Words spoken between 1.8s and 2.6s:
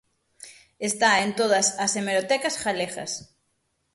as hemerotecas